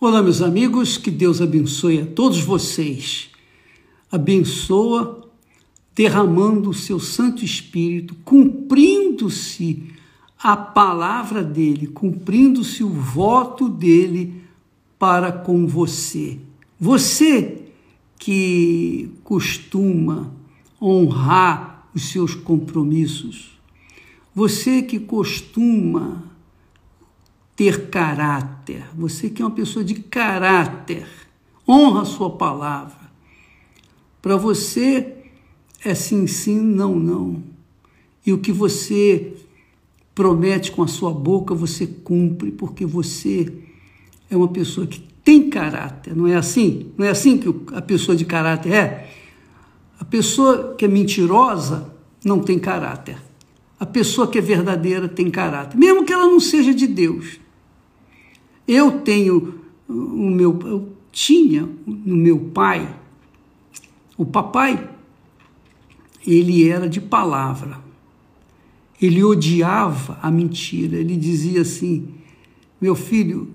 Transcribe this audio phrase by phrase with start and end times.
[0.00, 3.30] Olá, meus amigos, que Deus abençoe a todos vocês.
[4.10, 5.30] Abençoa
[5.94, 9.84] derramando o seu Santo Espírito, cumprindo-se
[10.36, 14.42] a palavra dele, cumprindo-se o voto dele
[14.98, 16.40] para com você.
[16.78, 17.62] Você
[18.18, 20.34] que costuma
[20.82, 23.58] honrar os seus compromissos,
[24.34, 26.33] você que costuma
[27.56, 31.06] ter caráter, você que é uma pessoa de caráter,
[31.68, 33.04] honra a sua palavra.
[34.20, 35.14] Para você
[35.84, 37.42] é sim, sim, não, não.
[38.26, 39.34] E o que você
[40.14, 43.52] promete com a sua boca, você cumpre, porque você
[44.30, 46.92] é uma pessoa que tem caráter, não é assim?
[46.96, 49.10] Não é assim que a pessoa de caráter é?
[49.98, 51.92] A pessoa que é mentirosa
[52.24, 53.16] não tem caráter.
[53.78, 57.43] A pessoa que é verdadeira tem caráter, mesmo que ela não seja de Deus.
[58.66, 62.98] Eu tenho o meu, eu tinha no meu pai,
[64.16, 64.90] o papai,
[66.26, 67.82] ele era de palavra.
[69.00, 70.96] Ele odiava a mentira.
[70.96, 72.08] Ele dizia assim:
[72.80, 73.50] meu filho,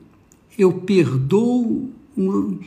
[0.58, 2.60] eu perdoo um,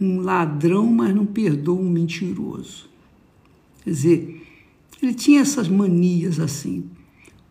[0.00, 2.88] um ladrão, mas não perdoo um mentiroso.
[3.82, 4.46] Quer dizer,
[5.00, 6.90] ele tinha essas manias assim,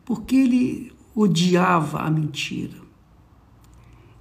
[0.06, 2.87] porque ele odiava a mentira.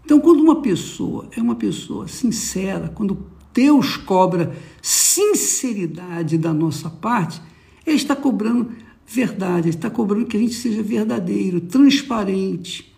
[0.06, 7.42] Então, quando uma pessoa é uma pessoa sincera, quando Deus cobra sinceridade da nossa parte,
[7.84, 8.70] Ele está cobrando
[9.04, 12.96] verdade, Ele está cobrando que a gente seja verdadeiro, transparente,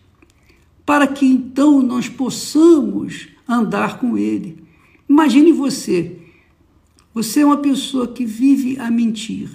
[0.85, 4.63] para que então nós possamos andar com Ele.
[5.09, 6.19] Imagine você,
[7.15, 9.49] você é uma pessoa que vive a mentir,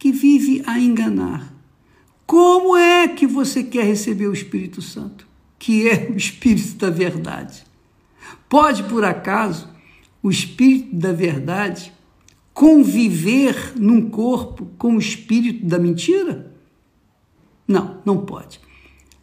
[0.00, 1.54] que vive a enganar.
[2.26, 5.30] Como é que você quer receber o Espírito Santo?
[5.62, 7.62] Que é o Espírito da Verdade.
[8.48, 9.68] Pode, por acaso,
[10.20, 11.92] o Espírito da Verdade
[12.52, 16.52] conviver num corpo com o Espírito da mentira?
[17.68, 18.60] Não, não pode.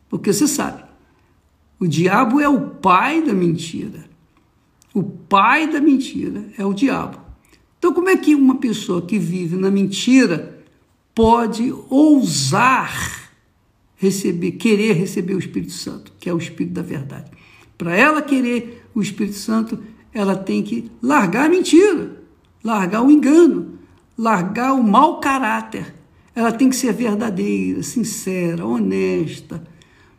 [0.08, 0.82] Porque você sabe,
[1.78, 4.06] o diabo é o pai da mentira.
[4.94, 7.20] O pai da mentira é o diabo.
[7.78, 10.64] Então, como é que uma pessoa que vive na mentira
[11.14, 13.19] pode ousar
[14.00, 17.30] receber, querer receber o Espírito Santo, que é o Espírito da verdade.
[17.78, 19.78] Para ela querer o Espírito Santo,
[20.14, 22.24] ela tem que largar a mentira,
[22.64, 23.78] largar o engano,
[24.18, 25.94] largar o mau caráter.
[26.34, 29.62] Ela tem que ser verdadeira, sincera, honesta,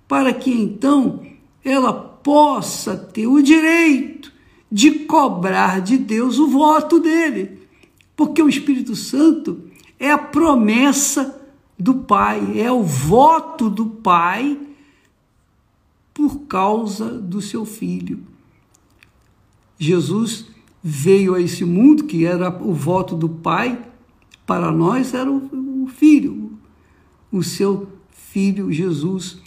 [0.06, 1.22] para que então
[1.64, 4.30] ela possa ter o direito
[4.70, 7.60] de cobrar de Deus o voto dele.
[8.14, 9.64] Porque o Espírito Santo
[9.98, 11.39] é a promessa
[11.80, 14.58] do Pai, é o voto do Pai
[16.12, 18.20] por causa do seu filho.
[19.78, 20.46] Jesus
[20.82, 23.82] veio a esse mundo, que era o voto do Pai,
[24.46, 26.52] para nós era o, filho,
[27.32, 29.38] o seu filho Jesus,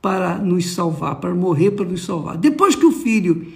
[0.00, 2.38] para nos salvar, para morrer para nos salvar.
[2.38, 3.52] Depois que o filho,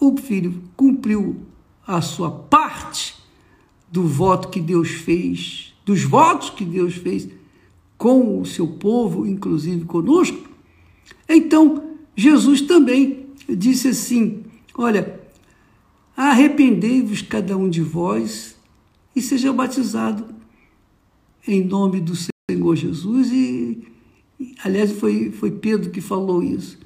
[0.00, 1.42] o filho cumpriu
[1.86, 3.14] a sua parte
[3.90, 7.28] do voto que Deus fez dos votos que Deus fez
[7.98, 10.48] com o seu povo, inclusive conosco,
[11.28, 14.44] então Jesus também disse assim:
[14.76, 15.20] Olha,
[16.16, 18.56] arrependei-vos cada um de vós
[19.14, 20.26] e seja batizado
[21.46, 23.30] em nome do Senhor Jesus.
[23.32, 23.86] E,
[24.62, 26.78] aliás, foi, foi Pedro que falou isso.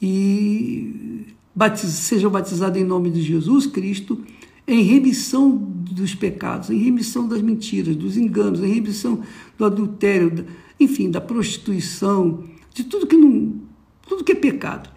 [0.00, 4.22] E batiz, sejam batizados em nome de Jesus Cristo
[4.70, 9.20] em remissão dos pecados, em remissão das mentiras, dos enganos, em remissão
[9.58, 10.46] do adultério,
[10.78, 13.54] enfim, da prostituição, de tudo que não,
[14.08, 14.88] tudo que é pecado.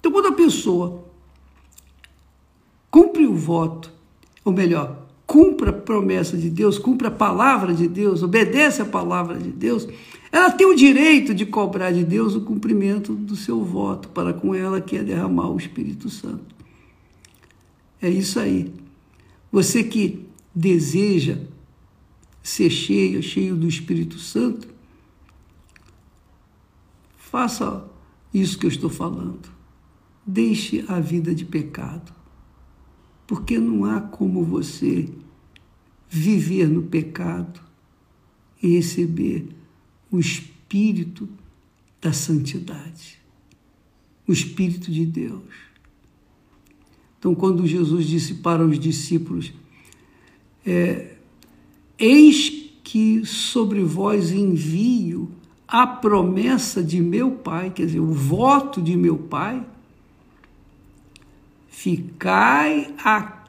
[0.00, 1.04] Então, quando a pessoa
[2.90, 3.92] cumpre o voto,
[4.44, 9.38] ou melhor, cumpre a promessa de Deus, cumpre a palavra de Deus, obedece a palavra
[9.38, 9.86] de Deus,
[10.32, 14.56] ela tem o direito de cobrar de Deus o cumprimento do seu voto para com
[14.56, 16.52] ela, que é derramar o Espírito Santo.
[18.02, 18.72] É isso aí.
[19.50, 21.38] Você que deseja
[22.42, 24.68] ser cheio, cheio do Espírito Santo,
[27.16, 27.88] faça
[28.32, 29.48] isso que eu estou falando.
[30.26, 32.12] Deixe a vida de pecado.
[33.26, 35.08] Porque não há como você
[36.08, 37.60] viver no pecado
[38.62, 39.48] e receber
[40.10, 41.28] o Espírito
[42.00, 43.20] da santidade,
[44.26, 45.69] o Espírito de Deus.
[47.20, 49.52] Então, quando Jesus disse para os discípulos:
[50.66, 51.12] é,
[51.98, 55.30] Eis que sobre vós envio
[55.68, 59.64] a promessa de meu Pai, quer dizer, o voto de meu Pai,
[61.68, 63.44] Ficai, a,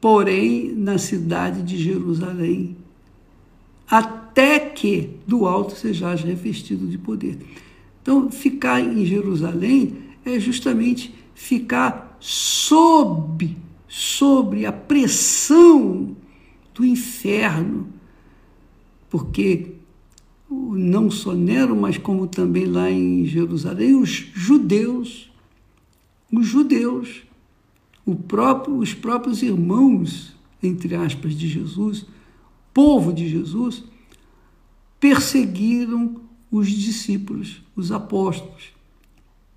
[0.00, 2.76] porém, na cidade de Jerusalém,
[3.88, 7.38] até que do alto sejais revestido de poder.
[8.02, 13.56] Então, ficar em Jerusalém é justamente ficar sob,
[13.88, 16.16] sobre a pressão
[16.74, 17.88] do inferno,
[19.08, 19.72] porque
[20.48, 25.30] não só Nero, mas como também lá em Jerusalém, os judeus,
[26.32, 27.22] os judeus,
[28.14, 32.06] próprio, os próprios irmãos, entre aspas, de Jesus,
[32.72, 33.84] povo de Jesus,
[34.98, 36.20] perseguiram
[36.50, 38.72] os discípulos, os apóstolos,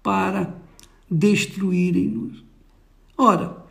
[0.02, 0.56] para
[1.10, 2.44] destruírem-nos.
[3.18, 3.64] Ora,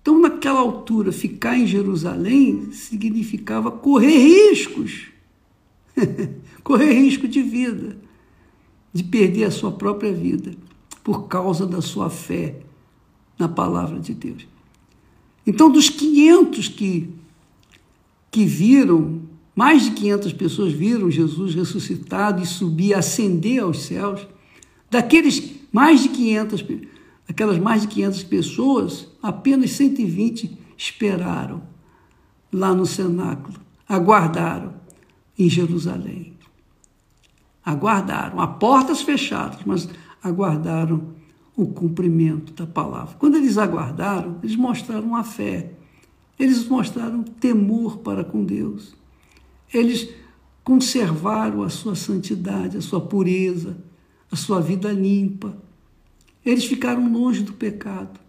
[0.00, 5.16] então naquela altura, ficar em Jerusalém significava correr riscos
[6.62, 7.96] correr risco de vida,
[8.92, 10.54] de perder a sua própria vida
[11.02, 12.60] por causa da sua fé
[13.38, 14.46] na palavra de Deus.
[15.46, 17.08] Então, dos 500 que,
[18.30, 19.22] que viram,
[19.54, 24.26] mais de 500 pessoas viram Jesus ressuscitado e subir, ascender aos céus,
[24.90, 26.64] daqueles mais de 500,
[27.28, 31.62] aquelas mais de 500 pessoas, apenas 120 esperaram
[32.52, 33.58] lá no cenáculo,
[33.88, 34.74] aguardaram
[35.38, 36.34] em Jerusalém.
[37.64, 39.88] Aguardaram, a portas fechadas, mas
[40.22, 41.14] aguardaram
[41.56, 43.16] o cumprimento da palavra.
[43.18, 45.72] Quando eles aguardaram, eles mostraram a fé,
[46.38, 48.94] eles mostraram temor para com Deus,
[49.72, 50.08] eles
[50.62, 53.76] conservaram a sua santidade, a sua pureza,
[54.30, 55.56] a sua vida limpa.
[56.46, 58.20] Eles ficaram longe do pecado.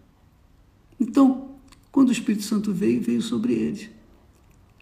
[1.00, 1.52] Então,
[1.92, 3.88] quando o Espírito Santo veio, veio sobre eles.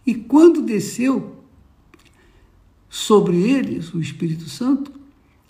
[0.05, 1.35] E quando desceu,
[2.89, 4.91] sobre eles, o Espírito Santo,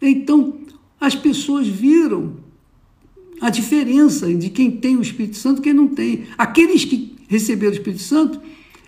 [0.02, 0.60] então
[1.00, 2.38] as pessoas viram
[3.40, 6.26] a diferença de quem tem o Espírito Santo e quem não tem.
[6.38, 8.42] Aqueles que receberam o Espírito Santo,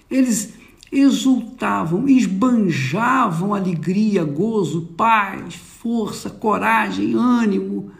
[0.10, 0.54] eles
[0.92, 7.92] exultavam, esbanjavam alegria, gozo, paz, força, coragem, ânimo.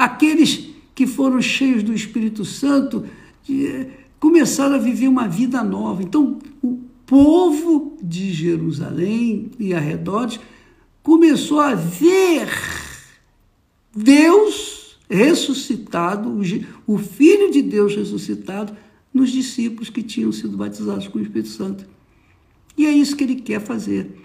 [0.00, 3.04] Aqueles que foram cheios do Espírito Santo
[4.18, 6.02] começaram a viver uma vida nova.
[6.02, 10.40] Então, o povo de Jerusalém e arredores
[11.02, 12.48] começou a ver
[13.94, 16.34] Deus ressuscitado,
[16.86, 18.74] o Filho de Deus ressuscitado,
[19.12, 21.86] nos discípulos que tinham sido batizados com o Espírito Santo.
[22.74, 24.18] E é isso que ele quer fazer.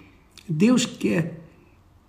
[0.48, 1.38] Deus quer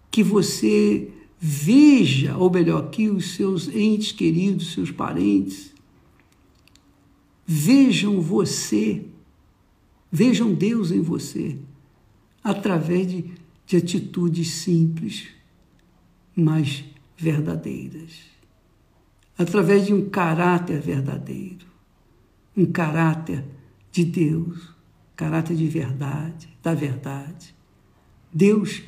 [0.09, 5.73] que você veja, ou melhor, que os seus entes queridos, seus parentes,
[7.45, 9.05] vejam você
[10.11, 11.57] Vejam Deus em você
[12.43, 13.31] através de,
[13.65, 15.27] de atitudes simples,
[16.35, 16.85] mas
[17.17, 18.21] verdadeiras.
[19.37, 21.67] Através de um caráter verdadeiro,
[22.55, 23.43] um caráter
[23.91, 24.73] de Deus,
[25.15, 27.53] caráter de verdade, da verdade.
[28.33, 28.81] Deus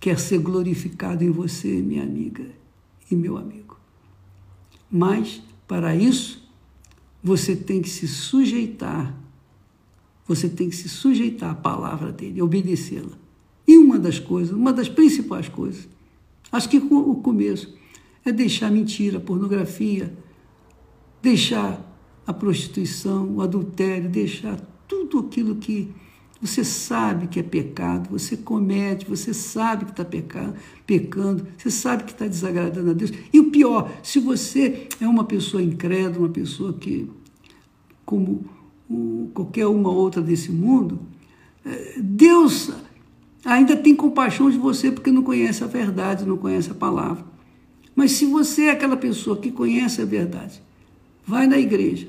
[0.00, 2.46] quer ser glorificado em você, minha amiga
[3.10, 3.78] e meu amigo.
[4.90, 6.50] Mas, para isso,
[7.22, 9.20] você tem que se sujeitar
[10.30, 13.18] você tem que se sujeitar à palavra dele, obedecê-la.
[13.66, 15.88] E uma das coisas, uma das principais coisas,
[16.52, 17.74] acho que o começo,
[18.24, 20.16] é deixar mentira, pornografia,
[21.20, 21.84] deixar
[22.24, 25.92] a prostituição, o adultério, deixar tudo aquilo que
[26.40, 30.06] você sabe que é pecado, você comete, você sabe que está
[30.86, 33.12] pecando, você sabe que está desagradando a Deus.
[33.30, 37.10] E o pior, se você é uma pessoa incrédula, uma pessoa que,
[38.06, 38.44] como
[39.34, 41.00] qualquer uma outra desse mundo,
[41.64, 42.72] é, Deus
[43.44, 47.24] ainda tem compaixão de você porque não conhece a verdade, não conhece a palavra.
[47.94, 50.62] Mas se você é aquela pessoa que conhece a verdade,
[51.26, 52.08] vai na igreja,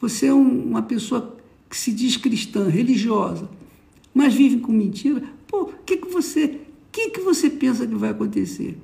[0.00, 1.37] você é uma pessoa
[1.68, 3.48] que se diz cristã, religiosa,
[4.14, 6.60] mas vive com mentira, pô, o que, que você,
[6.90, 8.76] que, que você pensa que vai acontecer?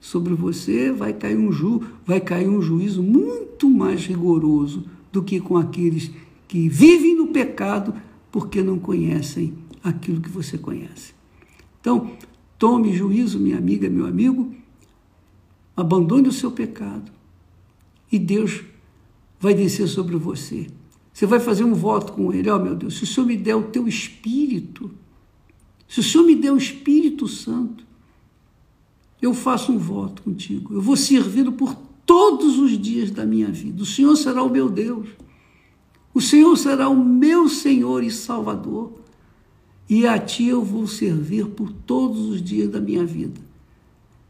[0.00, 5.40] Sobre você vai cair um ju, vai cair um juízo muito mais rigoroso do que
[5.40, 6.10] com aqueles
[6.46, 7.94] que vivem no pecado
[8.30, 11.14] porque não conhecem aquilo que você conhece.
[11.80, 12.12] Então,
[12.58, 14.54] tome juízo, minha amiga, meu amigo,
[15.76, 17.12] abandone o seu pecado
[18.10, 18.62] e Deus
[19.38, 20.66] vai descer sobre você.
[21.14, 23.36] Você vai fazer um voto com Ele: Ó oh, meu Deus, se o Senhor me
[23.36, 24.90] der o teu Espírito,
[25.88, 27.86] se o Senhor me der o Espírito Santo,
[29.22, 30.74] eu faço um voto contigo.
[30.74, 33.84] Eu vou servi-lo por todos os dias da minha vida.
[33.84, 35.08] O Senhor será o meu Deus.
[36.12, 38.92] O Senhor será o meu Senhor e Salvador.
[39.88, 43.40] E a Ti eu vou servir por todos os dias da minha vida.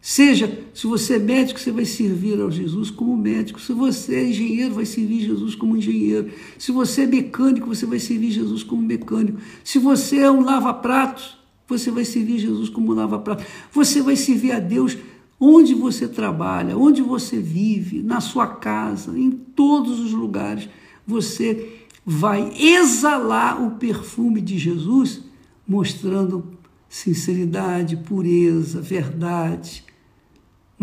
[0.07, 3.59] Seja, se você é médico, você vai servir ao Jesus como médico.
[3.59, 6.31] Se você é engenheiro, vai servir Jesus como engenheiro.
[6.59, 9.39] Se você é mecânico, você vai servir Jesus como mecânico.
[9.65, 13.47] Se você é um lava-pratos, você vai servir Jesus como lava-pratos.
[13.73, 14.95] Você vai servir a Deus
[15.41, 20.69] onde você trabalha, onde você vive, na sua casa, em todos os lugares.
[21.07, 25.23] Você vai exalar o perfume de Jesus,
[25.67, 26.53] mostrando
[26.91, 29.83] sinceridade, pureza, verdade,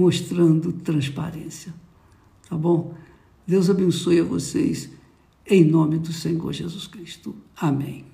[0.01, 1.73] mostrando transparência.
[2.49, 2.95] Tá bom?
[3.45, 4.89] Deus abençoe a vocês,
[5.45, 7.35] em nome do Senhor Jesus Cristo.
[7.55, 8.10] Amém.